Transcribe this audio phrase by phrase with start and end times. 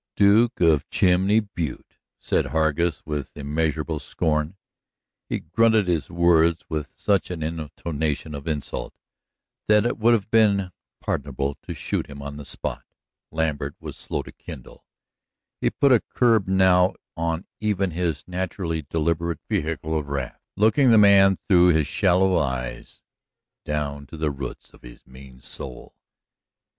[0.15, 4.57] "Duke of Chimney Butte!" said Hargus with immeasurable scorn.
[5.29, 8.95] He grunted his words with such an intonation of insult
[9.67, 12.83] that it would have been pardonable to shoot him on the spot.
[13.29, 14.87] Lambert was slow to kindle.
[15.59, 20.97] He put a curb now on even his naturally deliberate vehicle of wrath, looking the
[20.97, 23.03] man through his shallow eyes
[23.65, 25.93] down to the roots of his mean soul.